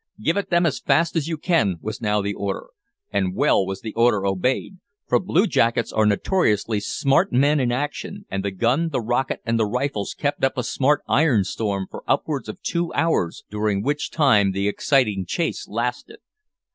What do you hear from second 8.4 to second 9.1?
the gun, the